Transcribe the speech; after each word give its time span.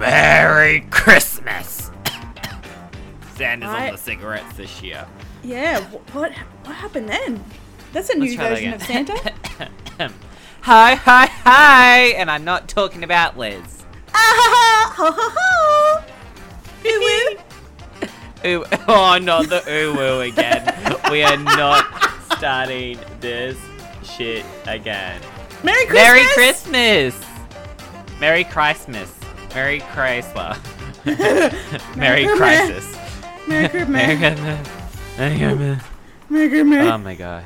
Merry 0.00 0.80
Christmas! 0.90 1.90
Santa's 3.36 3.68
I- 3.68 3.88
on 3.88 3.92
the 3.92 3.98
cigarettes 3.98 4.56
this 4.56 4.82
year. 4.82 5.06
Yeah, 5.42 5.80
wh- 5.82 6.14
what 6.14 6.32
what 6.32 6.74
happened 6.74 7.10
then? 7.10 7.44
That's 7.92 8.08
a 8.08 8.16
new 8.16 8.34
try 8.34 8.48
that 8.48 8.54
version 8.56 8.72
of 8.72 8.82
again. 8.82 9.06
Santa. 9.06 10.12
hi, 10.62 10.94
hi, 10.94 11.26
hi! 11.26 11.98
And 12.16 12.30
I'm 12.30 12.44
not 12.44 12.66
talking 12.66 13.04
about 13.04 13.36
Liz. 13.36 13.84
ah, 14.14 14.92
ha, 14.94 14.94
ha, 14.96 15.12
ha. 15.36 16.04
Ooh, 16.86 16.88
ooh. 16.88 17.36
Ooh, 18.46 18.64
oh, 18.88 19.18
not 19.18 19.50
the 19.50 19.62
ooh 19.70 19.94
woo 19.94 20.20
again. 20.20 20.64
we 21.10 21.22
are 21.22 21.36
not 21.36 21.84
starting 22.38 22.98
this 23.20 23.58
shit 24.02 24.46
again. 24.66 25.20
Merry 25.62 25.84
Christmas! 25.84 26.66
Merry 26.66 27.04
Christmas! 27.12 27.24
Merry 28.18 28.44
Christmas. 28.44 29.19
Merry 29.54 29.80
Chrysler. 29.80 30.56
Merry 31.96 32.26
Christmas. 32.26 32.96
Crisis. 32.96 32.96
Merry 33.48 33.68
Christmas! 33.68 34.68
Merry 35.18 35.38
Christmas. 35.38 35.82
Merry 36.28 36.48
Christmas. 36.48 36.88
Oh 36.88 36.98
my 36.98 37.14
god. 37.14 37.44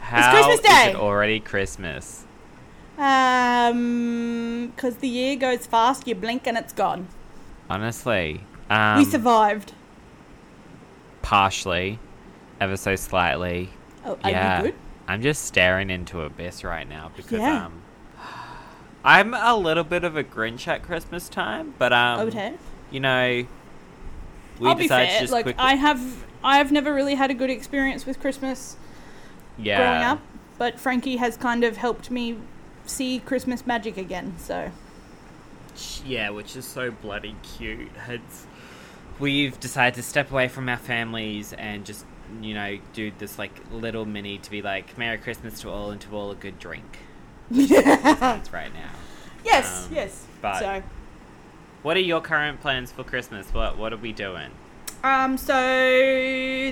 How 0.00 0.32
Christmas 0.32 0.60
is 0.60 0.88
it 0.88 0.96
already 0.96 1.40
Christmas? 1.40 2.24
Um, 2.98 4.68
because 4.74 4.96
the 4.96 5.08
year 5.08 5.36
goes 5.36 5.66
fast, 5.66 6.06
you 6.06 6.14
blink 6.14 6.46
and 6.46 6.56
it's 6.56 6.72
gone. 6.72 7.08
Honestly. 7.68 8.40
Um, 8.70 8.98
we 8.98 9.04
survived. 9.04 9.72
partially, 11.22 11.98
ever 12.60 12.76
so 12.76 12.96
slightly. 12.96 13.70
Oh, 14.04 14.18
are 14.24 14.30
yeah. 14.30 14.58
you 14.58 14.64
good? 14.70 14.74
I'm 15.08 15.22
just 15.22 15.44
staring 15.44 15.90
into 15.90 16.20
abyss 16.22 16.64
right 16.64 16.88
now 16.88 17.10
because 17.16 17.40
Yeah. 17.40 17.66
um 17.66 17.82
I'm 19.04 19.34
a 19.34 19.56
little 19.56 19.84
bit 19.84 20.02
of 20.02 20.16
a 20.16 20.24
Grinch 20.24 20.66
at 20.66 20.82
Christmas 20.82 21.28
time, 21.28 21.74
but 21.78 21.92
um 21.92 22.28
okay. 22.28 22.54
you 22.90 23.00
know 23.00 23.46
we 24.58 24.68
I'll 24.68 24.74
be 24.74 24.88
fair. 24.88 25.20
just 25.20 25.32
Like 25.32 25.44
quickly 25.44 25.62
I 25.62 25.74
have, 25.74 26.24
I 26.42 26.58
have 26.58 26.70
never 26.70 26.94
really 26.94 27.14
had 27.14 27.30
a 27.30 27.34
good 27.34 27.50
experience 27.50 28.06
with 28.06 28.20
Christmas 28.20 28.76
yeah. 29.58 29.76
growing 29.76 30.02
up, 30.04 30.20
but 30.58 30.78
Frankie 30.78 31.16
has 31.16 31.36
kind 31.36 31.64
of 31.64 31.76
helped 31.76 32.10
me 32.10 32.38
see 32.86 33.18
Christmas 33.18 33.66
magic 33.66 33.96
again. 33.96 34.34
So 34.38 34.70
Yeah, 36.04 36.30
which 36.30 36.56
is 36.56 36.64
so 36.64 36.90
bloody 36.90 37.36
cute. 37.42 37.90
It's, 38.08 38.46
we've 39.18 39.58
decided 39.58 39.94
to 39.94 40.02
step 40.02 40.30
away 40.30 40.48
from 40.48 40.68
our 40.68 40.76
families 40.76 41.52
and 41.52 41.84
just, 41.84 42.04
you 42.40 42.54
know, 42.54 42.78
do 42.92 43.10
this 43.18 43.38
like 43.38 43.52
little 43.72 44.04
mini 44.04 44.38
to 44.38 44.50
be 44.50 44.62
like 44.62 44.96
Merry 44.96 45.18
Christmas 45.18 45.60
to 45.60 45.70
all 45.70 45.90
and 45.90 46.00
to 46.02 46.14
all 46.14 46.30
a 46.30 46.36
good 46.36 46.58
drink. 46.58 46.98
That's 47.50 48.52
right 48.52 48.72
now. 48.72 48.90
yes, 49.44 49.86
Um, 49.88 49.94
yes. 49.94 50.26
but- 50.40 50.58
so 50.60 50.82
What 51.82 51.96
are 51.96 52.00
your 52.00 52.20
current 52.20 52.60
plans 52.60 52.90
for 52.92 53.04
Christmas? 53.04 53.52
What 53.52 53.76
what 53.76 53.92
are 53.92 53.98
we 53.98 54.12
doing? 54.12 54.50
Um, 55.02 55.36
so 55.36 55.54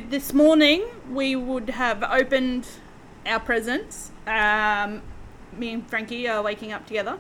this 0.08 0.32
morning 0.32 0.84
we 1.10 1.36
would 1.36 1.68
have 1.70 2.02
opened 2.02 2.66
our 3.26 3.38
presents. 3.40 4.10
Um, 4.26 5.02
me 5.56 5.74
and 5.74 5.86
Frankie 5.86 6.26
are 6.28 6.42
waking 6.42 6.72
up 6.72 6.86
together. 6.86 7.18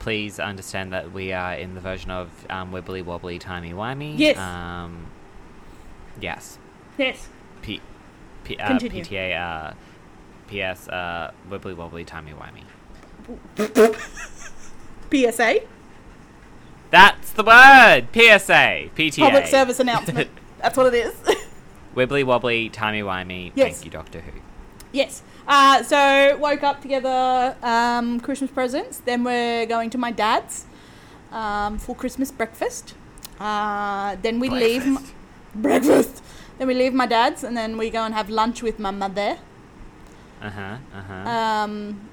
Please 0.00 0.38
understand 0.38 0.92
that 0.92 1.12
we 1.12 1.32
are 1.32 1.54
in 1.54 1.74
the 1.74 1.80
version 1.80 2.10
of 2.10 2.28
um, 2.50 2.72
Wibbly 2.72 3.02
Wobbly 3.02 3.38
Timey 3.38 3.72
Wimey. 3.72 4.18
Yes. 4.18 4.36
Um, 4.36 5.06
yes. 6.20 6.58
Yes. 6.98 7.28
P, 7.62 7.80
P, 8.44 8.56
uh, 8.58 8.78
PTA. 8.78 9.40
Uh, 9.40 9.74
P.S. 10.52 10.86
Uh, 10.86 11.32
Wibbly 11.48 11.74
Wobbly 11.74 12.04
Timey 12.04 12.34
Wimey. 12.34 12.64
PSA, 15.10 15.60
That's 16.90 17.30
the 17.32 17.42
word. 17.42 18.08
PSA. 18.12 18.90
PTA. 18.94 19.18
public 19.18 19.46
service 19.46 19.80
announcement. 19.80 20.28
That's 20.58 20.76
what 20.76 20.92
it 20.92 21.06
is. 21.06 21.14
Wibbly 21.96 22.24
wobbly, 22.24 22.68
timey 22.70 23.00
wimey. 23.02 23.52
Yes. 23.54 23.74
Thank 23.74 23.84
you, 23.86 23.90
Doctor 23.90 24.20
Who. 24.20 24.32
yes. 24.92 25.22
Uh, 25.46 25.82
so 25.82 26.36
woke 26.38 26.62
up 26.62 26.80
together. 26.80 27.56
Um, 27.62 28.20
Christmas 28.20 28.50
presents. 28.50 28.98
Then 28.98 29.24
we're 29.24 29.66
going 29.66 29.90
to 29.90 29.98
my 29.98 30.10
dad's 30.10 30.64
um, 31.30 31.78
for 31.78 31.94
Christmas 31.94 32.30
breakfast. 32.30 32.94
Uh, 33.40 34.16
then 34.22 34.40
we 34.40 34.48
leave. 34.48 34.82
m- 34.86 34.94
Breakfast. 34.94 35.12
breakfast. 35.54 36.22
Then 36.58 36.68
we 36.68 36.74
leave 36.74 36.94
my 36.94 37.06
dad's, 37.06 37.42
and 37.44 37.54
then 37.56 37.76
we 37.76 37.90
go 37.90 38.04
and 38.04 38.14
have 38.14 38.30
lunch 38.30 38.62
with 38.62 38.78
my 38.78 38.90
mother. 38.90 39.38
Uh 40.42 40.50
huh. 40.50 40.76
Uh 40.94 41.02
huh. 41.02 41.30
Um, 41.30 42.08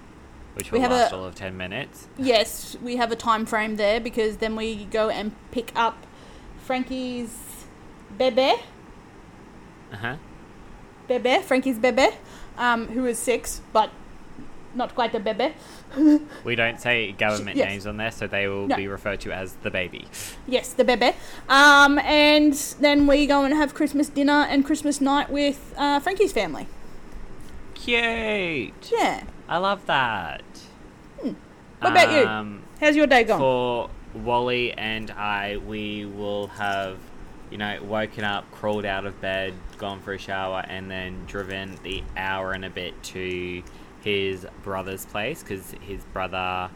Which 0.54 0.72
we 0.72 0.80
have 0.82 0.92
last 0.92 1.12
a- 1.12 1.16
all 1.18 1.26
of 1.26 1.36
ten 1.36 1.58
minutes. 1.58 2.08
Yes, 2.18 2.78
we 2.84 2.98
have 2.98 3.12
a 3.12 3.16
time 3.16 3.46
frame 3.46 3.76
there 3.78 4.00
because 4.00 4.38
then 4.38 4.56
we 4.56 4.86
go 4.86 5.10
and 5.10 5.32
pick 5.52 5.72
up 5.76 6.06
Frankie's 6.60 7.36
bebe, 8.18 8.54
Uh 9.92 9.96
huh. 9.98 10.16
bebe, 11.08 11.42
Frankie's 11.42 11.80
bebe, 11.80 12.10
um, 12.58 12.88
who 12.90 13.06
is 13.06 13.18
six, 13.18 13.62
but 13.74 13.90
not 14.76 14.94
quite 14.94 15.16
a 15.16 15.20
bebe. 15.20 15.54
We 16.46 16.56
don't 16.56 16.80
say 16.80 17.12
government 17.14 17.58
Yes. 17.58 17.70
names 17.70 17.88
on 17.88 17.98
there, 17.98 18.12
so 18.12 18.28
they 18.28 18.48
will 18.48 18.68
No. 18.68 18.76
be 18.76 18.88
referred 18.88 19.20
to 19.22 19.32
as 19.32 19.54
the 19.64 19.72
baby. 19.72 20.08
Yes, 20.48 20.74
the 20.74 20.84
bebe. 20.84 21.14
Um, 21.50 21.98
and 22.00 22.54
then 22.80 23.08
we 23.08 23.26
go 23.26 23.44
and 23.44 23.56
have 23.56 23.74
Christmas 23.74 24.10
dinner 24.10 24.46
and 24.48 24.64
Christmas 24.64 25.02
night 25.02 25.32
with 25.32 25.74
uh, 25.78 26.00
Frankie's 26.00 26.32
family. 26.32 26.68
Cute. 27.90 28.92
Yeah. 28.92 29.24
I 29.48 29.58
love 29.58 29.86
that. 29.88 30.44
What 31.22 31.92
about 31.92 32.12
you? 32.12 32.26
Um, 32.28 32.64
How's 32.80 32.96
your 32.96 33.08
day 33.08 33.24
gone? 33.24 33.40
For 33.40 33.90
Wally 34.14 34.74
and 34.74 35.10
I, 35.12 35.58
we 35.58 36.06
will 36.06 36.48
have, 36.48 37.00
you 37.50 37.58
know, 37.58 37.82
woken 37.82 38.24
up, 38.24 38.50
crawled 38.52 38.86
out 38.86 39.06
of 39.06 39.20
bed, 39.22 39.54
gone 39.78 40.02
for 40.02 40.14
a 40.14 40.20
shower, 40.20 40.64
and 40.68 40.92
then 40.92 41.26
driven 41.26 41.80
the 41.84 42.04
hour 42.16 42.52
and 42.52 42.64
a 42.64 42.70
bit 42.70 43.02
to 43.04 43.64
his 44.02 44.46
brother's 44.62 45.06
place 45.06 45.42
because 45.42 45.72
his 45.82 46.04
brother 46.06 46.70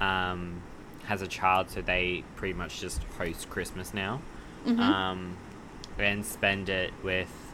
um, 0.00 0.62
has 1.04 1.22
a 1.22 1.28
child, 1.28 1.70
so 1.70 1.80
they 1.80 2.24
pretty 2.34 2.54
much 2.54 2.80
just 2.80 3.02
host 3.18 3.48
Christmas 3.50 3.94
now. 3.94 4.20
Mhm. 4.66 4.80
Um, 4.80 5.36
and 5.98 6.26
spend 6.26 6.68
it 6.68 6.92
with 7.04 7.45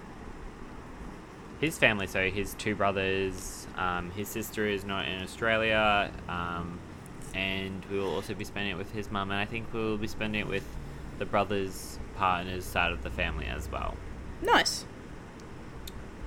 his 1.63 1.79
family. 1.79 2.09
So 2.09 2.29
his 2.29 2.55
two 2.55 2.75
brothers, 2.75 3.67
um, 3.79 4.11
his 4.11 4.29
sister 4.29 4.67
is 4.67 4.85
not 4.85 5.07
in 5.07 5.23
Australia, 5.23 6.11
um, 6.29 6.81
and 7.35 7.85
we 7.91 7.99
will 7.99 8.15
also 8.15 8.35
be 8.35 8.45
spending 8.45 8.73
it 8.73 8.77
with 8.77 8.93
his 8.93 9.11
mum. 9.11 9.31
And 9.31 9.39
I 9.39 9.47
think 9.47 9.73
we 9.73 9.81
will 9.81 9.97
be 9.97 10.09
spending 10.09 10.41
it 10.41 10.49
with 10.49 10.65
the 11.19 11.25
brothers' 11.25 12.01
partners' 12.17 12.65
side 12.65 12.91
of 12.91 13.03
the 13.03 13.11
family 13.11 13.47
as 13.47 13.71
well. 13.71 13.95
nice. 14.43 14.85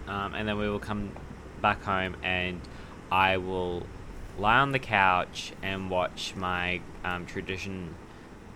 Um, 0.07 0.35
and 0.35 0.47
then 0.47 0.57
we 0.57 0.69
will 0.69 0.79
come 0.79 1.11
back 1.61 1.83
home, 1.83 2.15
and 2.23 2.61
I 3.11 3.37
will 3.37 3.85
lie 4.37 4.59
on 4.59 4.71
the 4.71 4.79
couch 4.79 5.51
and 5.63 5.89
watch 5.89 6.33
my 6.35 6.79
um, 7.03 7.25
tradition, 7.25 7.95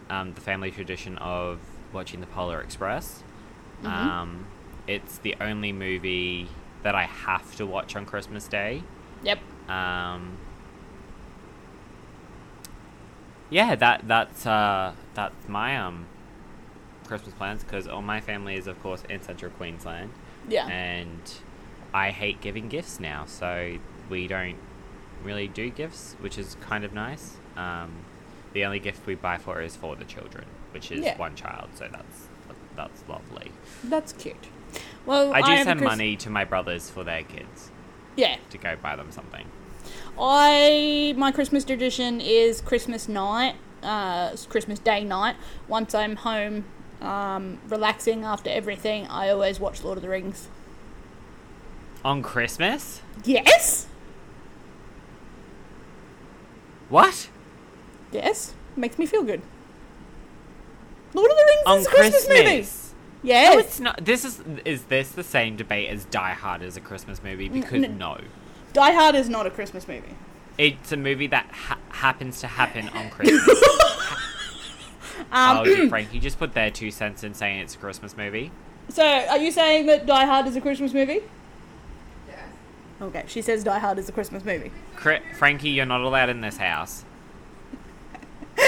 um, 0.10 0.34
the 0.34 0.42
family 0.42 0.70
tradition 0.70 1.18
of 1.18 1.60
watching 1.92 2.22
the 2.22 2.28
Polar 2.28 2.62
Express. 2.62 3.24
Mhm. 3.82 3.88
Um, 3.88 4.46
it's 4.88 5.18
the 5.18 5.36
only 5.42 5.72
movie 5.74 6.48
that 6.84 6.96
I 6.96 7.04
have 7.06 7.56
to 7.58 7.66
watch 7.66 7.96
on 7.96 8.06
Christmas 8.06 8.48
Day. 8.48 8.84
Yep. 9.24 9.40
Um, 9.70 10.38
yeah, 13.50 13.76
that 13.76 14.08
that's 14.08 14.46
uh, 14.46 14.94
that's 15.14 15.48
my 15.48 15.78
um, 15.78 16.06
Christmas 17.08 17.34
plans 17.34 17.64
because 17.64 17.88
all 17.88 18.02
my 18.02 18.22
family 18.22 18.56
is 18.56 18.68
of 18.68 18.82
course 18.84 19.04
in 19.10 19.22
Central 19.22 19.52
Queensland 19.52 20.12
Yeah. 20.48 20.68
and 20.68 21.20
I 21.94 22.12
hate 22.12 22.40
giving 22.42 22.70
gifts 22.70 23.00
now, 23.00 23.26
so 23.26 23.78
we 24.10 24.28
don't 24.28 24.58
really 25.24 25.48
do 25.48 25.70
gifts, 25.72 26.16
which 26.20 26.38
is 26.38 26.56
kind 26.62 26.84
of 26.86 26.94
nice. 26.94 27.38
Um, 27.58 27.92
the 28.54 28.64
only 28.66 28.80
gift 28.80 29.06
we 29.08 29.16
buy 29.16 29.38
for 29.38 29.62
is 29.62 29.76
for 29.76 29.96
the 29.96 30.06
children, 30.06 30.46
which 30.72 30.92
is 30.92 31.02
Yeah. 31.04 31.18
one 31.18 31.36
child, 31.36 31.70
so 31.76 31.88
that's 31.92 32.28
that's 32.76 33.04
lovely. 33.10 33.52
That's 33.84 34.14
cute. 34.14 34.48
Well, 35.06 35.34
I 35.34 35.42
do 35.42 35.52
a 35.54 35.64
send 35.64 35.82
money 35.82 36.16
to 36.18 36.30
my 36.30 36.44
brothers 36.46 36.90
for 36.90 37.04
their 37.04 37.24
kids 37.24 37.72
Yeah. 38.16 38.38
to 38.52 38.58
go 38.58 38.76
buy 38.82 38.96
them 38.96 39.12
something. 39.12 39.46
I 40.20 41.14
my 41.18 41.32
Christmas 41.32 41.64
tradition 41.64 42.20
is 42.22 42.62
Christmas 42.62 43.08
night, 43.08 43.56
uh, 43.82 44.36
Christmas 44.50 44.80
Day 44.80 45.04
night. 45.04 45.36
Once 45.68 45.96
I'm 45.96 46.18
home, 46.18 46.66
um, 47.02 47.60
relaxing 47.70 48.24
after 48.26 48.50
everything, 48.50 49.08
I 49.08 49.30
always 49.30 49.60
watch 49.60 49.84
Lord 49.84 49.98
of 49.98 50.02
the 50.02 50.10
Rings. 50.10 50.48
On 52.04 52.22
Christmas? 52.22 53.02
Yes, 53.26 53.88
What? 56.90 57.30
yes, 58.12 58.54
makes 58.76 58.98
me 58.98 59.06
feel 59.06 59.24
good. 59.24 59.42
Lord 61.14 61.30
of 61.32 61.38
the 61.38 61.44
Rings 61.46 61.64
On 61.66 61.78
is 61.80 61.86
a 61.86 61.90
Christmas, 61.90 62.28
movie. 62.28 62.42
Christmas? 63.22 63.24
Yes, 63.24 63.54
No, 63.54 63.60
it's 63.60 63.80
not. 63.80 64.06
This 64.06 64.26
is 64.26 64.42
is 64.66 64.84
this 64.86 65.12
the 65.12 65.24
same 65.24 65.56
debate 65.56 65.90
as 65.90 66.06
Die 66.06 66.32
Hard 66.34 66.62
as 66.62 66.78
a 66.78 66.82
Christmas 66.82 67.22
movie? 67.24 67.50
Because 67.50 67.84
n- 67.84 67.98
no, 67.98 68.18
Die 68.74 68.92
Hard 68.92 69.16
is 69.16 69.30
not 69.30 69.46
a 69.46 69.50
Christmas 69.50 69.88
movie. 69.88 70.16
it's 70.58 70.92
a 70.92 70.98
movie 70.98 71.28
that 71.28 71.46
ha- 71.52 71.78
happens 71.90 72.40
to 72.42 72.48
happen 72.48 72.88
on 72.90 73.10
Christmas. 73.12 73.48
Um, 75.32 75.58
oh, 75.60 75.64
did 75.66 75.90
Frankie 75.90 76.20
just 76.20 76.40
put 76.40 76.54
their 76.54 76.72
two 76.72 76.92
cents 76.92 77.24
in 77.24 77.34
saying 77.34 77.60
it's 77.60 77.76
a 77.76 77.78
Christmas 77.78 78.16
movie? 78.16 78.52
so, 78.90 79.04
are 79.06 79.38
you 79.38 79.52
saying 79.52 79.86
that 79.88 80.06
Die 80.06 80.26
Hard 80.26 80.48
is 80.48 80.56
a 80.56 80.62
Christmas 80.62 80.94
movie? 80.94 81.20
Yes. 82.28 82.40
Okay, 83.02 83.24
she 83.28 83.42
says 83.42 83.64
Die 83.64 83.80
Hard 83.80 84.00
is 84.00 84.08
a 84.10 84.12
Christmas 84.14 84.44
movie. 84.46 84.72
Cri- 84.96 85.22
Frankie, 85.38 85.70
you're 85.72 85.86
not 85.86 86.02
allowed 86.02 86.30
in 86.30 86.42
this 86.42 86.58
house. 86.58 87.04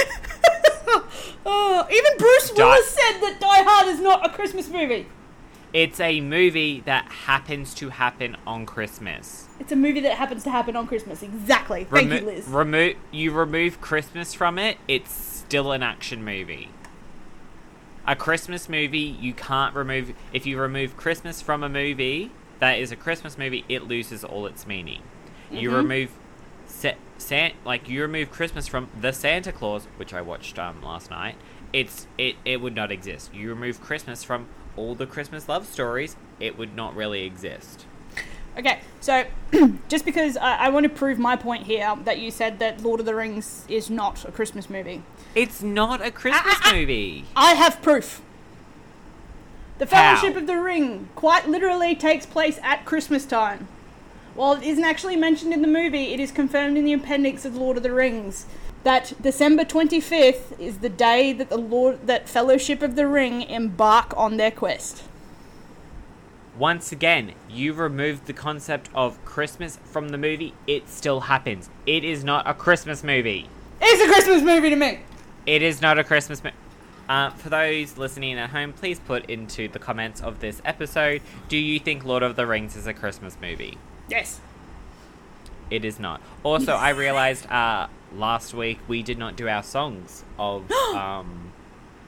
Oh, 1.45 1.87
even 1.91 2.17
Bruce 2.17 2.51
Die- 2.51 2.63
Willis 2.63 2.87
said 2.89 3.19
that 3.21 3.37
Die 3.39 3.63
Hard 3.63 3.87
is 3.87 3.99
not 3.99 4.25
a 4.25 4.29
Christmas 4.29 4.69
movie. 4.69 5.07
It's 5.73 5.99
a 6.01 6.19
movie 6.19 6.81
that 6.81 7.05
happens 7.05 7.73
to 7.75 7.89
happen 7.91 8.35
on 8.45 8.65
Christmas. 8.65 9.47
It's 9.59 9.71
a 9.71 9.75
movie 9.75 10.01
that 10.01 10.17
happens 10.17 10.43
to 10.43 10.49
happen 10.51 10.75
on 10.75 10.85
Christmas. 10.85 11.23
Exactly. 11.23 11.85
Thank 11.85 12.11
you, 12.11 12.19
Liz. 12.25 12.47
Remo- 12.47 12.93
you 13.11 13.31
remove 13.31 13.79
Christmas 13.79 14.33
from 14.33 14.59
it, 14.59 14.77
it's 14.87 15.11
still 15.11 15.71
an 15.71 15.81
action 15.81 16.23
movie. 16.25 16.69
A 18.05 18.15
Christmas 18.15 18.67
movie, 18.67 18.99
you 18.99 19.31
can't 19.33 19.73
remove. 19.75 20.13
If 20.33 20.45
you 20.45 20.59
remove 20.59 20.97
Christmas 20.97 21.41
from 21.41 21.63
a 21.63 21.69
movie 21.69 22.31
that 22.59 22.73
is 22.79 22.91
a 22.91 22.95
Christmas 22.95 23.37
movie, 23.37 23.63
it 23.69 23.83
loses 23.87 24.23
all 24.23 24.45
its 24.47 24.67
meaning. 24.67 25.01
You 25.51 25.69
Mhm. 25.71 25.75
remove. 25.77 26.11
Sa- 26.71 26.93
San- 27.17 27.53
like 27.65 27.87
you 27.89 28.01
remove 28.01 28.31
Christmas 28.31 28.67
from 28.67 28.89
the 28.99 29.11
Santa 29.11 29.51
Claus, 29.51 29.87
which 29.97 30.13
I 30.13 30.21
watched 30.21 30.57
um, 30.57 30.81
last 30.81 31.11
night. 31.11 31.35
It's 31.73 32.07
it 32.17 32.35
it 32.43 32.61
would 32.61 32.75
not 32.75 32.91
exist. 32.91 33.33
You 33.33 33.49
remove 33.49 33.81
Christmas 33.81 34.23
from 34.23 34.47
all 34.77 34.95
the 34.95 35.05
Christmas 35.05 35.47
love 35.49 35.67
stories, 35.67 36.15
it 36.39 36.57
would 36.57 36.75
not 36.75 36.95
really 36.95 37.23
exist. 37.23 37.85
Okay, 38.57 38.79
so 38.99 39.25
just 39.89 40.03
because 40.03 40.35
I, 40.37 40.55
I 40.55 40.69
want 40.69 40.83
to 40.83 40.89
prove 40.89 41.17
my 41.17 41.35
point 41.35 41.63
here 41.63 41.95
that 42.03 42.19
you 42.19 42.31
said 42.31 42.59
that 42.59 42.81
Lord 42.81 42.99
of 42.99 43.05
the 43.05 43.15
Rings 43.15 43.65
is 43.69 43.89
not 43.89 44.25
a 44.25 44.31
Christmas 44.31 44.69
movie, 44.69 45.03
It's 45.35 45.61
not 45.61 46.05
a 46.05 46.11
Christmas 46.11 46.55
movie. 46.71 47.25
I 47.35 47.53
have 47.53 47.81
proof. 47.81 48.21
The 49.77 49.85
How? 49.85 50.15
Fellowship 50.15 50.37
of 50.37 50.47
the 50.47 50.57
Ring 50.57 51.09
quite 51.15 51.47
literally 51.47 51.95
takes 51.95 52.25
place 52.25 52.59
at 52.61 52.85
Christmas 52.85 53.25
time. 53.25 53.67
While 54.33 54.53
it 54.53 54.63
isn't 54.63 54.83
actually 54.83 55.17
mentioned 55.17 55.53
in 55.53 55.61
the 55.61 55.67
movie, 55.67 56.13
it 56.13 56.19
is 56.19 56.31
confirmed 56.31 56.77
in 56.77 56.85
the 56.85 56.93
appendix 56.93 57.43
of 57.43 57.55
Lord 57.55 57.77
of 57.77 57.83
the 57.83 57.91
Rings 57.91 58.45
that 58.83 59.13
December 59.21 59.63
25th 59.63 60.59
is 60.59 60.79
the 60.79 60.89
day 60.89 61.33
that 61.33 61.49
the 61.49 61.57
Lord 61.57 62.07
that 62.07 62.27
Fellowship 62.27 62.81
of 62.81 62.95
the 62.95 63.07
Ring 63.07 63.43
embark 63.43 64.15
on 64.17 64.37
their 64.37 64.51
quest. 64.51 65.03
Once 66.57 66.91
again, 66.91 67.33
you 67.49 67.73
removed 67.73 68.25
the 68.25 68.33
concept 68.33 68.89
of 68.93 69.23
Christmas 69.23 69.79
from 69.83 70.09
the 70.09 70.17
movie, 70.17 70.53
it 70.67 70.89
still 70.89 71.21
happens. 71.21 71.69
It 71.85 72.03
is 72.03 72.23
not 72.23 72.47
a 72.47 72.53
Christmas 72.53 73.03
movie. 73.03 73.47
It's 73.81 74.03
a 74.03 74.07
Christmas 74.07 74.41
movie 74.43 74.69
to 74.69 74.75
me. 74.75 74.99
It 75.45 75.61
is 75.61 75.81
not 75.81 75.97
a 75.97 76.03
Christmas 76.03 76.43
movie. 76.43 76.55
Uh, 77.07 77.29
for 77.31 77.49
those 77.49 77.97
listening 77.97 78.37
at 78.37 78.49
home, 78.49 78.73
please 78.73 78.99
put 78.99 79.29
into 79.29 79.67
the 79.67 79.79
comments 79.79 80.21
of 80.21 80.39
this 80.39 80.61
episode 80.63 81.21
do 81.49 81.57
you 81.57 81.79
think 81.79 82.05
Lord 82.05 82.23
of 82.23 82.35
the 82.35 82.45
Rings 82.45 82.75
is 82.75 82.87
a 82.87 82.93
Christmas 82.93 83.37
movie? 83.41 83.77
Yes. 84.11 84.39
It 85.69 85.85
is 85.85 85.99
not. 85.99 86.21
Also, 86.43 86.73
I 86.73 86.89
realized 86.89 87.49
uh, 87.49 87.87
last 88.13 88.53
week 88.53 88.79
we 88.87 89.03
did 89.03 89.17
not 89.17 89.35
do 89.37 89.47
our 89.47 89.63
songs 89.63 90.23
of 90.37 90.69
um, 90.95 91.51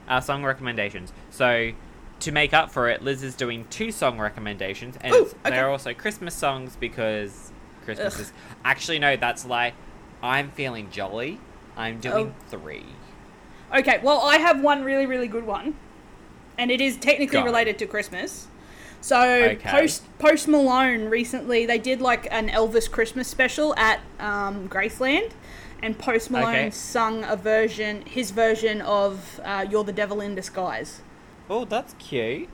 our 0.06 0.20
song 0.20 0.44
recommendations. 0.44 1.12
So 1.30 1.72
to 2.20 2.32
make 2.32 2.52
up 2.52 2.70
for 2.70 2.88
it, 2.88 3.02
Liz 3.02 3.22
is 3.22 3.34
doing 3.34 3.66
two 3.70 3.90
song 3.90 4.20
recommendations, 4.20 4.96
and 5.00 5.14
Ooh, 5.14 5.24
okay. 5.24 5.50
they're 5.50 5.70
also 5.70 5.94
Christmas 5.94 6.34
songs 6.34 6.76
because 6.78 7.52
Christmas 7.84 8.14
Ugh. 8.14 8.20
is. 8.20 8.32
Actually, 8.64 8.98
no, 8.98 9.16
that's 9.16 9.44
a 9.44 9.48
lie. 9.48 9.72
I'm 10.22 10.50
feeling 10.50 10.90
jolly. 10.90 11.40
I'm 11.76 12.00
doing 12.00 12.34
three. 12.48 12.84
Okay, 13.74 13.98
well, 14.02 14.20
I 14.20 14.36
have 14.36 14.62
one 14.62 14.84
really, 14.84 15.06
really 15.06 15.26
good 15.26 15.44
one, 15.44 15.74
and 16.56 16.70
it 16.70 16.80
is 16.80 16.96
technically 16.96 17.40
Go. 17.40 17.44
related 17.44 17.78
to 17.78 17.86
Christmas. 17.86 18.46
So 19.04 19.20
Okay. 19.20 19.56
post 19.68 20.02
Post 20.18 20.48
Malone 20.48 21.10
recently, 21.10 21.66
they 21.66 21.76
did 21.76 22.00
like 22.00 22.26
an 22.30 22.48
Elvis 22.48 22.90
Christmas 22.90 23.28
special 23.28 23.74
at 23.76 24.00
um, 24.18 24.66
Graceland, 24.66 25.32
and 25.82 25.98
Post 25.98 26.30
Malone 26.30 26.54
Okay. 26.54 26.70
sung 26.70 27.22
a 27.22 27.36
version, 27.36 28.00
his 28.06 28.30
version 28.30 28.80
of 28.80 29.40
uh, 29.44 29.66
"You're 29.70 29.84
the 29.84 29.92
Devil 29.92 30.22
in 30.22 30.34
Disguise." 30.34 31.02
Oh, 31.50 31.66
that's 31.66 31.94
cute. 31.98 32.48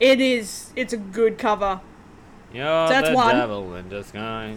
It 0.00 0.22
is, 0.22 0.72
it's 0.74 0.94
a 0.94 0.96
good 0.96 1.36
cover. 1.36 1.82
You're 2.50 2.88
that's 2.88 3.10
the 3.10 3.14
one. 3.14 3.36
devil 3.36 3.74
in 3.74 3.90
disguise. 3.90 4.56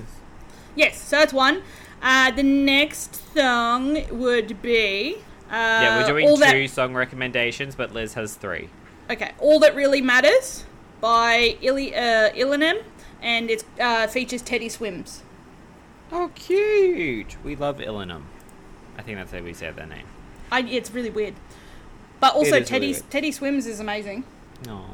Yes, 0.78 0.98
so 1.02 1.18
that's 1.18 1.34
one. 1.34 1.62
Uh, 2.02 2.32
the 2.32 2.44
next 2.44 3.22
song 3.36 4.00
would 4.18 4.62
be. 4.62 5.18
Uh, 5.52 5.52
yeah, 5.52 6.00
we're 6.00 6.08
doing 6.08 6.26
two 6.26 6.40
That- 6.40 6.70
song 6.70 6.94
recommendations, 6.94 7.76
but 7.76 7.94
Liz 7.94 8.14
has 8.14 8.36
three. 8.36 8.70
Okay, 9.10 9.32
All 9.40 9.60
That 9.60 9.76
Really 9.76 10.00
Matters 10.00 10.64
by 11.04 11.58
Ili- 11.62 11.94
uh, 11.94 12.32
Illenium, 12.32 12.82
and 13.22 13.52
it 13.52 13.66
uh, 13.78 14.08
features 14.08 14.42
Teddy 14.42 14.70
Swims. 14.70 15.22
Oh, 16.14 16.32
cute. 16.34 17.36
We 17.44 17.58
love 17.58 17.80
Illenium. 17.80 18.24
I 18.98 19.02
think 19.02 19.18
that's 19.18 19.34
how 19.34 19.42
we 19.42 19.54
say 19.54 19.70
their 19.72 19.86
name. 19.86 20.06
I, 20.50 20.62
it's 20.62 20.92
really 20.92 21.10
weird. 21.10 21.34
But 22.22 22.36
also, 22.36 22.62
Teddy, 22.62 22.94
really. 22.94 23.02
Teddy 23.10 23.32
Swims 23.34 23.68
is 23.68 23.82
amazing. 23.82 24.24
No. 24.66 24.86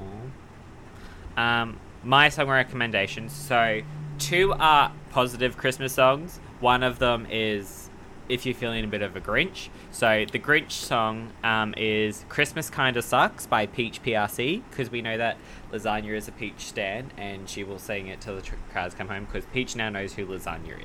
Um, 1.38 1.80
my 2.04 2.30
song 2.30 2.50
recommendations. 2.50 3.32
So, 3.32 3.82
two 4.18 4.54
are 4.54 4.92
positive 5.12 5.58
Christmas 5.58 5.94
songs. 5.94 6.40
One 6.60 6.82
of 6.82 6.98
them 6.98 7.28
is 7.30 7.89
if 8.30 8.46
you're 8.46 8.56
feeling 8.56 8.84
a 8.86 8.88
bit 8.88 9.02
of 9.02 9.16
a 9.16 9.22
Grinch. 9.22 9.70
So, 9.92 10.26
the 10.32 10.40
Grinch 10.40 10.72
song 10.72 11.32
um, 11.44 11.74
is 11.76 12.24
Christmas 12.30 12.70
Kinda 12.70 13.02
Sucks 13.02 13.48
by 13.48 13.66
Peach 13.66 14.02
PRC, 14.04 14.62
because 14.70 14.92
we 14.92 15.02
know 15.02 15.18
that 15.18 15.38
Lasagna 15.74 16.16
is 16.16 16.28
a 16.28 16.32
Peach 16.32 16.68
stan, 16.68 17.12
and 17.18 17.50
she 17.50 17.64
will 17.64 17.80
sing 17.80 18.08
it 18.08 18.22
till 18.22 18.36
the 18.36 18.42
tr- 18.42 18.56
cars 18.72 18.94
come 18.94 19.08
home, 19.08 19.26
because 19.26 19.46
Peach 19.52 19.76
now 19.76 19.90
knows 19.90 20.14
who 20.14 20.26
Lasagna 20.28 20.78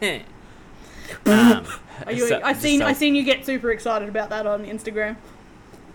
is. 0.00 0.20
um, 1.26 1.66
you, 2.10 2.26
so- 2.28 2.40
I've 2.42 2.60
seen 2.60 2.80
so- 2.80 2.86
I've 2.86 2.96
seen 2.96 3.14
you 3.14 3.24
get 3.24 3.44
super 3.44 3.70
excited 3.70 4.08
about 4.08 4.30
that 4.30 4.46
on 4.46 4.64
Instagram. 4.64 5.16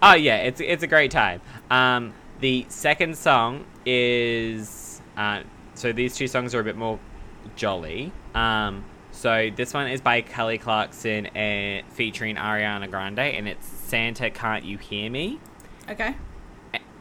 Oh 0.01 0.13
yeah, 0.13 0.37
it's 0.37 0.61
it's 0.61 0.83
a 0.83 0.87
great 0.87 1.11
time. 1.11 1.41
Um, 1.69 2.13
the 2.39 2.65
second 2.69 3.17
song 3.17 3.65
is 3.85 5.01
uh, 5.17 5.41
so 5.75 5.91
these 5.91 6.15
two 6.15 6.27
songs 6.27 6.55
are 6.55 6.59
a 6.59 6.63
bit 6.63 6.77
more 6.77 6.99
jolly. 7.55 8.11
Um, 8.33 8.85
so 9.11 9.49
this 9.55 9.73
one 9.73 9.87
is 9.89 10.01
by 10.01 10.21
Kelly 10.21 10.57
Clarkson 10.57 11.27
and 11.27 11.85
featuring 11.91 12.35
Ariana 12.35 12.89
Grande, 12.89 13.19
and 13.19 13.47
it's 13.47 13.65
Santa 13.67 14.29
Can't 14.29 14.63
You 14.65 14.77
Hear 14.77 15.09
Me. 15.09 15.39
Okay. 15.89 16.15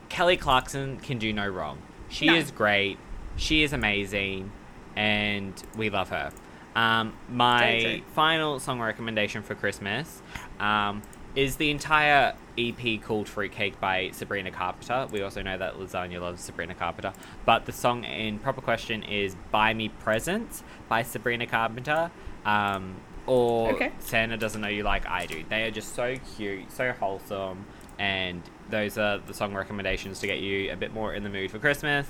Kelly 0.09 0.37
Clarkson 0.37 0.97
can 0.99 1.19
do 1.19 1.33
no 1.33 1.47
wrong. 1.47 1.79
She 2.09 2.27
No. 2.27 2.35
is 2.35 2.51
great. 2.51 2.99
She 3.37 3.63
is 3.63 3.73
amazing, 3.73 4.51
and 4.97 5.53
we 5.77 5.91
love 5.91 6.09
her. 6.09 6.33
Um, 6.75 7.15
my 7.29 8.03
final 8.15 8.59
song 8.61 8.81
recommendation 8.81 9.43
for 9.43 9.55
Christmas 9.55 10.23
um, 10.61 11.03
is 11.35 11.57
the 11.57 11.71
entire 11.71 12.35
EP 12.57 13.01
called 13.03 13.29
Fruitcake 13.29 13.79
by 13.81 14.11
Sabrina 14.13 14.51
Carpenter. 14.51 15.07
We 15.11 15.23
also 15.23 15.43
know 15.43 15.57
that 15.59 15.75
Lasagna 15.75 16.21
loves 16.21 16.43
Sabrina 16.43 16.75
Carpenter, 16.75 17.13
but 17.45 17.67
the 17.67 17.73
song 17.73 18.05
in 18.05 18.39
proper 18.39 18.61
question 18.61 19.03
is 19.03 19.37
"Buy 19.51 19.75
Me 19.75 19.89
Presents" 19.89 20.63
by 20.89 21.03
Sabrina 21.03 21.47
Carpenter. 21.47 22.11
Um, 22.45 22.97
or 23.27 23.73
Okay. 23.75 23.93
Santa 23.99 24.37
doesn't 24.39 24.61
know 24.61 24.69
you 24.69 24.83
like 24.83 25.07
I 25.07 25.27
do. 25.27 25.45
They 25.49 25.65
are 25.65 25.71
just 25.71 25.95
so 25.95 26.17
cute, 26.37 26.73
so 26.73 26.93
wholesome, 26.93 27.67
and 27.99 28.43
those 28.71 28.97
are 28.99 29.19
the 29.19 29.35
song 29.35 29.55
recommendations 29.55 30.19
to 30.21 30.27
get 30.27 30.39
you 30.39 30.73
a 30.73 30.77
bit 30.77 30.93
more 30.95 31.13
in 31.15 31.23
the 31.23 31.29
mood 31.29 31.51
for 31.51 31.59
Christmas. 31.59 32.07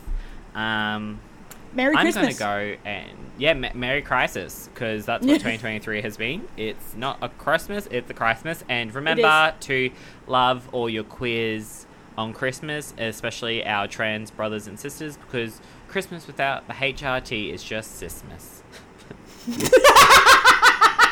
Um, 0.55 1.21
Merry 1.75 1.95
I'm 1.97 2.03
Christmas. 2.05 2.39
gonna 2.39 2.75
go 2.75 2.77
and 2.85 3.11
yeah, 3.39 3.51
M- 3.51 3.67
Merry 3.75 4.03
Crisis 4.03 4.69
because 4.73 5.05
that's 5.07 5.25
what 5.25 5.33
2023 5.41 6.03
has 6.03 6.17
been. 6.17 6.49
It's 6.57 6.95
not 6.97 7.19
a 7.23 7.29
Christmas, 7.29 7.87
it's 7.91 8.11
a 8.11 8.15
Christmas, 8.15 8.65
and 8.69 8.93
remember 8.95 9.55
to 9.61 9.91
love 10.27 10.69
all 10.73 10.89
your 10.89 11.05
queers 11.05 11.87
on 12.17 12.33
Christmas, 12.33 12.95
especially 12.99 13.65
our 13.65 13.87
trans 13.87 14.31
brothers 14.31 14.67
and 14.67 14.79
sisters, 14.81 15.17
because 15.17 15.61
Christmas 15.89 16.27
without 16.27 16.67
the 16.67 16.75
HRT 16.75 17.53
is 17.53 17.63
just 17.63 18.03
Sismas. 18.03 18.63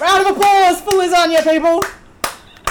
Round 0.00 0.26
of 0.26 0.36
applause 0.36 0.80
for 0.80 0.92
lasagna, 0.92 1.42
people. 1.42 1.82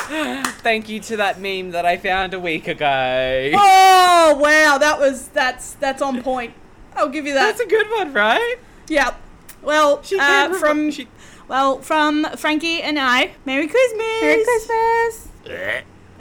Thank 0.64 0.90
you 0.90 1.00
to 1.02 1.18
that 1.18 1.40
meme 1.40 1.72
that 1.72 1.86
I 1.86 1.98
found 1.98 2.34
a 2.34 2.40
week 2.40 2.68
ago. 2.68 3.52
Oh 3.54 4.38
wow, 4.40 4.78
that 4.80 4.98
was 5.00 5.28
that's 5.30 5.74
that's 5.76 6.02
on 6.02 6.22
point. 6.24 6.54
I'll 6.96 7.10
give 7.10 7.26
you 7.28 7.34
that. 7.34 7.46
That's 7.58 7.60
a 7.62 7.68
good 7.68 7.88
one, 7.92 8.14
right? 8.14 8.58
yeah. 8.88 9.16
Well, 9.62 10.02
She 10.04 10.18
uh, 10.20 10.50
from- 10.50 10.60
from 10.60 10.92
she- 10.92 11.08
well 11.48 11.80
from 11.82 12.26
Frankie 12.38 12.82
and 12.82 12.98
I. 12.98 13.32
Merry 13.46 13.68
Christmas. 13.68 14.22
Merry 14.22 14.44
Christmas. 14.44 15.28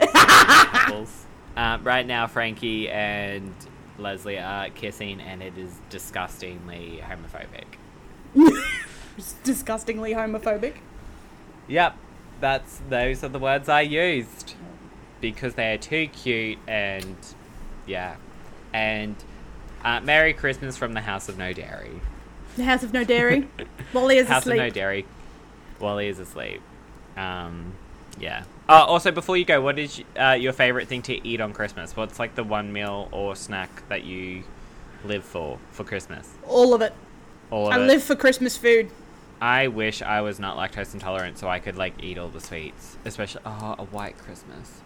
Apples. 0.01 1.15
Um, 1.57 1.83
right 1.83 2.05
now, 2.07 2.25
Frankie 2.27 2.89
and 2.89 3.53
Lesley 3.97 4.39
are 4.39 4.69
kissing, 4.69 5.19
and 5.19 5.43
it 5.43 5.57
is 5.57 5.73
disgustingly 5.89 7.03
homophobic. 7.03 7.65
disgustingly 9.43 10.13
homophobic. 10.13 10.75
Yep, 11.67 11.97
that's 12.39 12.81
those 12.89 13.23
are 13.23 13.29
the 13.29 13.39
words 13.39 13.69
I 13.69 13.81
used 13.81 14.55
because 15.21 15.55
they 15.55 15.73
are 15.73 15.77
too 15.77 16.07
cute 16.07 16.59
and 16.67 17.15
yeah, 17.85 18.15
and 18.73 19.15
uh, 19.83 19.99
Merry 20.01 20.33
Christmas 20.33 20.77
from 20.77 20.93
the 20.93 21.01
House 21.01 21.29
of 21.29 21.37
No 21.37 21.53
Dairy. 21.53 22.01
The 22.55 22.63
House 22.63 22.83
of 22.83 22.93
No 22.93 23.03
Dairy. 23.03 23.47
Wally 23.93 24.17
is 24.17 24.27
House 24.27 24.43
asleep. 24.43 24.59
House 24.59 24.67
of 24.69 24.75
No 24.75 24.79
Dairy. 24.81 25.05
Wally 25.79 26.07
is 26.07 26.19
asleep. 26.19 26.61
Um, 27.15 27.73
yeah. 28.19 28.43
Oh, 28.67 28.75
also, 28.83 29.11
before 29.11 29.37
you 29.37 29.45
go, 29.45 29.61
what 29.61 29.79
is 29.79 30.01
uh, 30.19 30.37
your 30.39 30.53
favorite 30.53 30.87
thing 30.87 31.01
to 31.03 31.27
eat 31.27 31.41
on 31.41 31.53
Christmas? 31.53 31.95
What's 31.95 32.19
like 32.19 32.35
the 32.35 32.43
one 32.43 32.71
meal 32.71 33.09
or 33.11 33.35
snack 33.35 33.87
that 33.89 34.03
you 34.03 34.43
live 35.03 35.23
for 35.23 35.57
for 35.71 35.83
Christmas? 35.83 36.29
All 36.45 36.73
of 36.73 36.81
it. 36.81 36.93
All 37.49 37.67
of 37.67 37.73
I 37.73 37.81
it. 37.81 37.87
live 37.87 38.03
for 38.03 38.15
Christmas 38.15 38.57
food. 38.57 38.91
I 39.41 39.67
wish 39.67 40.01
I 40.01 40.21
was 40.21 40.39
not 40.39 40.57
lactose 40.57 40.93
intolerant 40.93 41.37
so 41.37 41.47
I 41.47 41.59
could 41.59 41.77
like 41.77 42.03
eat 42.03 42.17
all 42.17 42.27
the 42.29 42.41
sweets, 42.41 42.97
especially 43.05 43.41
oh 43.45 43.75
a 43.77 43.85
white 43.85 44.17
Christmas. 44.17 44.81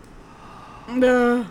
Ugh. 0.88 1.48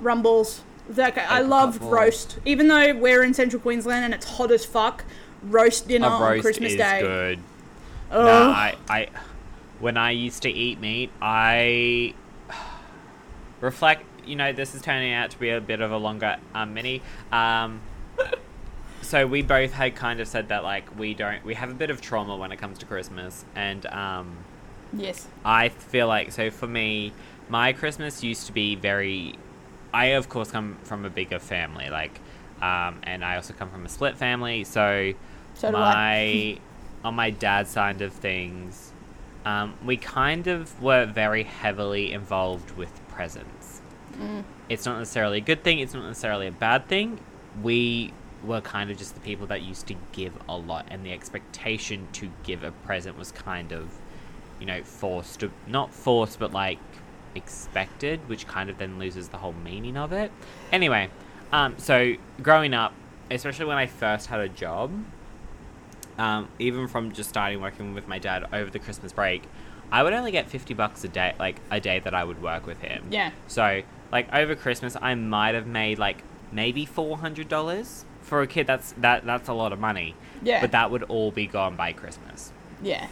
Rumbles. 0.00 0.62
That 0.90 1.18
I 1.18 1.40
love 1.40 1.80
ball. 1.80 1.90
roast. 1.90 2.38
Even 2.44 2.68
though 2.68 2.94
we're 2.94 3.22
in 3.22 3.34
central 3.34 3.60
Queensland 3.60 4.06
and 4.06 4.14
it's 4.14 4.24
hot 4.24 4.50
as 4.50 4.64
fuck, 4.64 5.04
roast 5.42 5.88
dinner 5.88 6.06
a 6.06 6.10
on 6.10 6.22
roast 6.22 6.42
Christmas 6.42 6.72
is 6.72 6.78
Day. 6.78 7.00
good. 7.00 7.38
Ugh. 8.10 8.24
No, 8.24 8.50
I, 8.50 8.74
I, 8.88 9.08
when 9.80 9.96
I 9.96 10.12
used 10.12 10.42
to 10.42 10.50
eat 10.50 10.80
meat, 10.80 11.10
I 11.20 12.14
reflect. 13.60 14.04
You 14.24 14.36
know, 14.36 14.52
this 14.52 14.74
is 14.74 14.82
turning 14.82 15.12
out 15.12 15.30
to 15.30 15.38
be 15.38 15.50
a 15.50 15.60
bit 15.60 15.80
of 15.80 15.90
a 15.90 15.96
longer 15.96 16.36
um, 16.54 16.74
mini. 16.74 17.02
Um, 17.32 17.80
so 19.08 19.26
we 19.26 19.40
both 19.40 19.72
had 19.72 19.96
kind 19.96 20.20
of 20.20 20.28
said 20.28 20.48
that 20.48 20.62
like 20.62 20.98
we 20.98 21.14
don't, 21.14 21.42
we 21.42 21.54
have 21.54 21.70
a 21.70 21.74
bit 21.74 21.88
of 21.88 22.02
trauma 22.02 22.36
when 22.36 22.52
it 22.52 22.58
comes 22.58 22.76
to 22.78 22.86
Christmas, 22.86 23.46
and 23.54 23.86
um, 23.86 24.36
yes. 24.92 25.26
I 25.46 25.70
feel 25.70 26.06
like 26.06 26.30
so 26.30 26.50
for 26.50 26.66
me, 26.66 27.14
my 27.48 27.72
Christmas 27.72 28.22
used 28.22 28.46
to 28.46 28.52
be 28.52 28.74
very. 28.74 29.34
I 29.94 30.06
of 30.08 30.28
course 30.28 30.50
come 30.50 30.76
from 30.84 31.06
a 31.06 31.10
bigger 31.10 31.38
family, 31.38 31.88
like, 31.88 32.20
um, 32.60 33.00
and 33.02 33.24
I 33.24 33.36
also 33.36 33.54
come 33.54 33.70
from 33.70 33.86
a 33.86 33.88
split 33.88 34.18
family. 34.18 34.64
So, 34.64 35.14
So 35.54 35.70
my 35.70 36.58
on 37.04 37.14
my 37.14 37.30
dad's 37.30 37.70
side 37.70 38.02
of 38.02 38.12
things, 38.12 38.92
um, 39.46 39.72
we 39.86 39.96
kind 39.96 40.46
of 40.48 40.82
were 40.82 41.06
very 41.06 41.44
heavily 41.44 42.12
involved 42.12 42.72
with 42.72 43.00
presents. 43.08 43.80
Mm. 44.18 44.44
It's 44.68 44.84
not 44.84 44.98
necessarily 44.98 45.38
a 45.38 45.42
good 45.42 45.64
thing. 45.64 45.78
It's 45.78 45.94
not 45.94 46.04
necessarily 46.04 46.46
a 46.46 46.52
bad 46.52 46.88
thing. 46.88 47.20
We 47.62 48.12
were 48.44 48.60
kind 48.60 48.90
of 48.90 48.96
just 48.96 49.14
the 49.14 49.20
people 49.20 49.46
that 49.48 49.62
used 49.62 49.86
to 49.88 49.94
give 50.12 50.32
a 50.48 50.56
lot, 50.56 50.86
and 50.90 51.04
the 51.04 51.12
expectation 51.12 52.08
to 52.12 52.30
give 52.42 52.62
a 52.62 52.70
present 52.70 53.18
was 53.18 53.32
kind 53.32 53.72
of, 53.72 53.90
you 54.60 54.66
know, 54.66 54.82
forced, 54.82 55.44
not 55.66 55.92
forced, 55.92 56.38
but 56.38 56.52
like 56.52 56.78
expected, 57.34 58.28
which 58.28 58.46
kind 58.46 58.70
of 58.70 58.78
then 58.78 58.98
loses 58.98 59.28
the 59.28 59.38
whole 59.38 59.52
meaning 59.52 59.96
of 59.96 60.12
it. 60.12 60.30
Anyway, 60.72 61.10
um, 61.52 61.74
so 61.78 62.14
growing 62.42 62.74
up, 62.74 62.92
especially 63.30 63.66
when 63.66 63.76
I 63.76 63.86
first 63.86 64.26
had 64.26 64.40
a 64.40 64.48
job, 64.48 64.92
um, 66.18 66.48
even 66.58 66.88
from 66.88 67.12
just 67.12 67.28
starting 67.28 67.60
working 67.60 67.94
with 67.94 68.08
my 68.08 68.18
dad 68.18 68.46
over 68.52 68.70
the 68.70 68.78
Christmas 68.78 69.12
break, 69.12 69.42
I 69.90 70.02
would 70.02 70.12
only 70.12 70.32
get 70.32 70.48
fifty 70.48 70.74
bucks 70.74 71.02
a 71.04 71.08
day, 71.08 71.34
like 71.38 71.60
a 71.70 71.80
day 71.80 71.98
that 72.00 72.14
I 72.14 72.24
would 72.24 72.42
work 72.42 72.66
with 72.66 72.80
him. 72.80 73.06
Yeah. 73.10 73.30
So, 73.46 73.82
like 74.12 74.32
over 74.34 74.54
Christmas, 74.54 74.96
I 75.00 75.14
might 75.14 75.54
have 75.54 75.66
made 75.66 75.98
like 75.98 76.22
maybe 76.52 76.84
four 76.84 77.18
hundred 77.18 77.48
dollars 77.48 78.04
for 78.28 78.42
a 78.42 78.46
kid. 78.46 78.66
That's 78.66 78.92
that 78.98 79.24
that's 79.26 79.48
a 79.48 79.52
lot 79.52 79.72
of 79.72 79.80
money. 79.80 80.14
Yeah. 80.42 80.60
But 80.60 80.70
that 80.72 80.90
would 80.90 81.02
all 81.04 81.30
be 81.32 81.46
gone 81.46 81.74
by 81.74 81.92
Christmas 81.92 82.52
Yeah. 82.82 83.08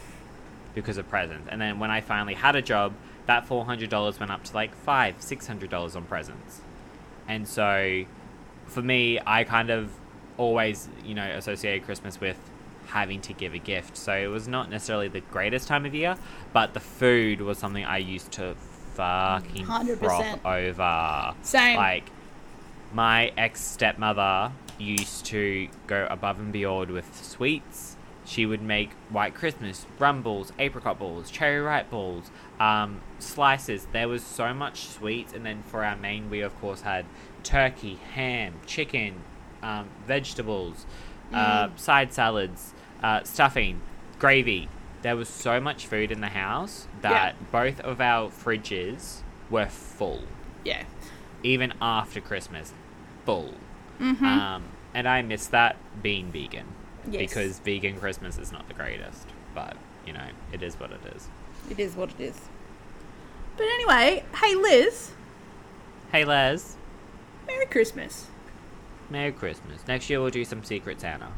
because 0.75 0.97
of 0.99 1.09
presents. 1.09 1.49
And 1.51 1.61
then 1.61 1.79
when 1.81 1.91
I 1.91 2.01
finally 2.01 2.35
had 2.35 2.55
a 2.55 2.63
job, 2.63 2.93
that 3.27 3.47
four 3.47 3.65
hundred 3.65 3.91
dollars 3.91 4.21
went 4.21 4.31
up 4.31 4.45
to 4.45 4.55
like 4.55 4.75
five, 4.77 5.17
six 5.19 5.47
hundred 5.47 5.71
dollars 5.71 5.97
on 5.97 6.05
presents. 6.05 6.61
And 7.29 7.49
so, 7.49 8.05
for 8.67 8.83
me, 8.83 9.19
I 9.27 9.43
kind 9.43 9.71
of 9.71 9.91
always, 10.39 10.89
you 11.05 11.15
know, 11.15 11.25
associated 11.25 11.85
Christmas 11.85 12.21
with 12.21 12.39
having 12.87 13.21
to 13.23 13.33
give 13.33 13.53
a 13.55 13.59
gift. 13.59 13.97
So 13.97 14.13
it 14.15 14.29
was 14.29 14.47
not 14.47 14.71
necessarily 14.71 15.09
the 15.09 15.23
greatest 15.23 15.67
time 15.67 15.85
of 15.87 15.93
year, 15.95 16.17
but 16.53 16.73
the 16.75 16.79
food 16.81 17.41
was 17.41 17.59
something 17.59 17.85
I 17.85 17.99
used 17.99 18.31
to 18.33 18.55
fucking 18.95 19.67
100%. 19.67 19.99
froth 19.99 20.47
over. 20.47 21.35
Same. 21.43 21.77
Like, 21.77 22.05
my 22.93 23.33
ex 23.37 23.61
stepmother 23.61 24.53
used 24.79 25.25
to 25.27 25.69
go 25.87 26.07
above 26.11 26.39
and 26.39 26.53
beyond 26.53 26.91
with 26.91 27.15
sweets. 27.25 27.97
She 28.25 28.45
would 28.45 28.63
make 28.63 28.91
white 29.09 29.35
Christmas, 29.35 29.87
rumbles, 29.99 30.53
apricot 30.59 30.99
balls, 30.99 31.31
cherry 31.31 31.61
ripe 31.61 31.91
balls, 31.91 32.31
um, 32.59 33.01
slices. 33.21 33.87
There 33.93 34.09
was 34.09 34.23
so 34.25 34.53
much 34.53 34.87
sweets, 34.87 35.33
and 35.33 35.47
then 35.47 35.63
for 35.63 35.85
our 35.85 35.97
main, 35.97 36.29
we 36.29 36.41
of 36.41 36.59
course 36.61 36.81
had 36.81 37.07
turkey, 37.45 37.99
ham, 38.15 38.55
chicken, 38.67 39.15
um, 39.63 39.89
vegetables, 40.07 40.87
uh, 41.33 41.69
side 41.77 42.13
salads, 42.13 42.75
uh, 43.03 43.23
stuffing, 43.23 43.81
gravy. 44.19 44.69
There 45.03 45.17
was 45.17 45.29
so 45.29 45.61
much 45.61 45.87
food 45.87 46.11
in 46.11 46.21
the 46.21 46.29
house 46.29 46.89
that 47.03 47.37
both 47.53 47.79
of 47.81 48.01
our 48.01 48.29
fridges 48.29 49.21
were 49.51 49.67
full 49.67 50.23
Yeah. 50.23 50.46
Even 51.43 51.73
after 51.81 52.21
Christmas, 52.21 52.73
full. 53.25 53.55
Mm-hmm. 54.01 54.25
Um, 54.25 54.65
and 54.95 55.09
I 55.09 55.23
miss 55.23 55.47
that 55.49 55.77
being 56.03 56.31
vegan 56.31 56.67
Yes. 57.11 57.21
because 57.31 57.59
vegan 57.61 57.99
Christmas 57.99 58.39
is 58.39 58.53
not 58.53 58.67
the 58.69 58.75
greatest, 58.75 59.27
but 59.55 59.77
you 60.07 60.13
know 60.13 60.27
it 60.53 60.63
is 60.63 60.79
what 60.81 60.91
it 60.91 61.01
is. 61.15 61.29
It 61.71 61.79
is 61.79 61.95
what 61.97 62.11
it 62.11 62.21
is. 62.21 62.41
But 63.57 63.65
anyway, 63.65 64.25
hey 64.43 64.55
Liz, 64.55 65.13
Hey 66.13 66.25
Les, 66.25 66.77
Merry 67.47 67.67
Christmas. 67.67 68.27
Merry 69.11 69.33
Christmas. 69.33 69.87
Next 69.87 70.11
year 70.11 70.21
we'll 70.21 70.31
do 70.31 70.45
some 70.45 70.63
Secret 70.65 71.01
Santa. 71.01 71.29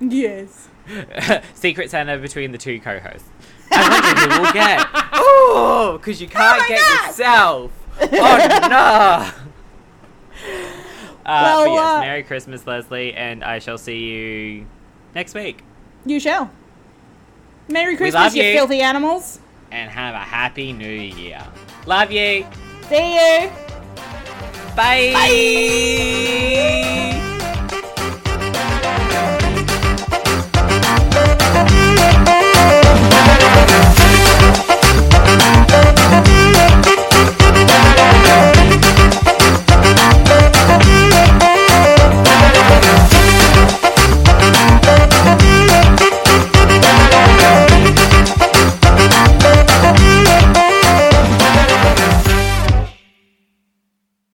Yes. 0.00 0.68
Secret 1.54 1.90
Santa 1.90 2.16
between 2.18 2.52
the 2.52 2.58
two 2.58 2.78
co-hosts. 2.80 3.28
I 3.72 3.88
wonder 3.90 4.34
who 4.34 4.42
we'll 4.42 4.52
get. 4.52 4.86
Oh, 5.50 5.98
because 5.98 6.20
you 6.20 6.28
can't 6.28 6.60
my 6.60 6.68
get 6.68 6.80
God. 6.80 7.06
yourself. 7.08 7.77
Oh 8.10 8.68
no. 8.68 9.30
Uh, 11.26 11.42
Well, 11.42 11.64
but 11.66 11.72
yes, 11.72 11.84
uh, 11.96 12.00
Merry 12.00 12.22
Christmas, 12.22 12.66
Lesley, 12.66 13.12
and 13.12 13.44
I 13.44 13.58
shall 13.58 13.76
see 13.78 13.98
you 13.98 14.66
next 15.14 15.34
week. 15.34 15.62
You 16.06 16.20
shall. 16.20 16.50
Merry 17.68 17.96
Christmas, 17.98 18.34
you 18.34 18.42
you. 18.44 18.54
filthy 18.54 18.80
animals. 18.80 19.40
and 19.70 19.90
have 19.90 20.14
a 20.14 20.18
happy 20.18 20.72
new 20.72 20.88
year. 20.88 21.44
Love 21.86 22.10
you. 22.10 22.46
See 22.88 23.14
you. 23.14 23.50
Bye. 24.74 25.12
Bye. 25.12 27.04